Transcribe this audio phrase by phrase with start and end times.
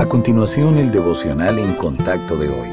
[0.00, 2.68] A continuación, el devocional en contacto de hoy.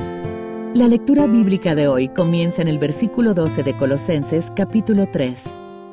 [0.74, 5.44] La lectura bíblica de hoy comienza en el versículo 12 de Colosenses capítulo 3.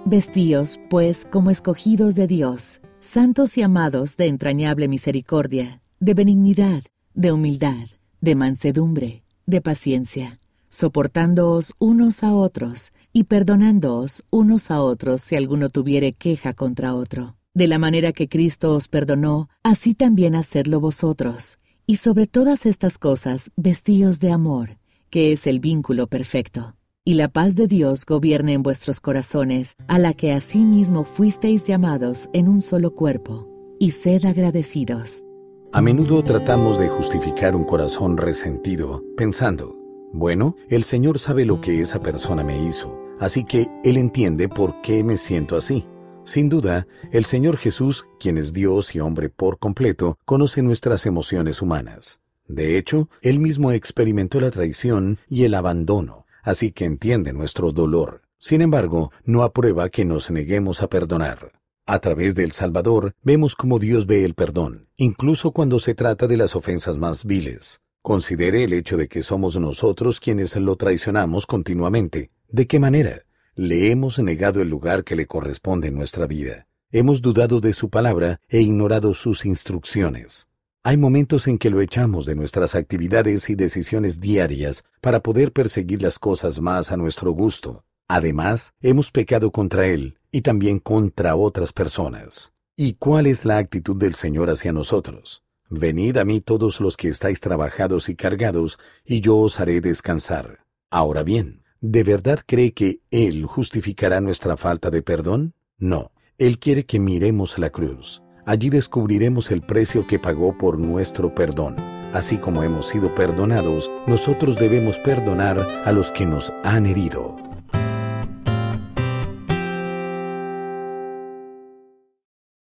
[0.05, 6.85] Vestíos, pues, como escogidos de Dios, santos y amados de entrañable misericordia, de benignidad,
[7.15, 7.89] de humildad,
[8.21, 10.39] de mansedumbre, de paciencia,
[10.69, 17.35] soportándoos unos a otros y perdonándoos unos a otros si alguno tuviere queja contra otro.
[17.57, 21.59] De la manera que Cristo os perdonó, así también hacedlo vosotros.
[21.87, 26.75] Y sobre todas estas cosas, vestíos de amor, que es el vínculo perfecto.
[27.05, 32.29] Y la paz de Dios gobierne en vuestros corazones, a la que asimismo fuisteis llamados
[32.33, 33.47] en un solo cuerpo,
[33.79, 35.25] y sed agradecidos.
[35.73, 39.77] A menudo tratamos de justificar un corazón resentido, pensando,
[40.13, 44.81] bueno, el Señor sabe lo que esa persona me hizo, así que Él entiende por
[44.81, 45.87] qué me siento así.
[46.25, 51.61] Sin duda, el Señor Jesús, quien es Dios y hombre por completo, conoce nuestras emociones
[51.61, 52.21] humanas.
[52.49, 58.23] De hecho, Él mismo experimentó la traición y el abandono, así que entiende nuestro dolor.
[58.39, 61.53] Sin embargo, no aprueba que nos neguemos a perdonar.
[61.87, 66.39] A través del Salvador vemos cómo Dios ve el perdón, incluso cuando se trata de
[66.39, 67.83] las ofensas más viles.
[68.01, 72.31] Considere el hecho de que somos nosotros quienes lo traicionamos continuamente.
[72.49, 73.25] ¿De qué manera?
[73.57, 76.67] Le hemos negado el lugar que le corresponde en nuestra vida.
[76.91, 80.49] Hemos dudado de su palabra e ignorado sus instrucciones.
[80.83, 86.03] Hay momentos en que lo echamos de nuestras actividades y decisiones diarias para poder perseguir
[86.03, 87.85] las cosas más a nuestro gusto.
[88.09, 92.53] Además, hemos pecado contra Él y también contra otras personas.
[92.77, 95.45] ¿Y cuál es la actitud del Señor hacia nosotros?
[95.71, 100.65] Venid a mí todos los que estáis trabajados y cargados, y yo os haré descansar.
[100.91, 105.53] Ahora bien, ¿de verdad cree que Él justificará nuestra falta de perdón?
[105.77, 108.23] No, Él quiere que miremos la cruz.
[108.47, 111.77] Allí descubriremos el precio que pagó por nuestro perdón.
[112.15, 117.37] Así como hemos sido perdonados, nosotros debemos perdonar a los que nos han herido.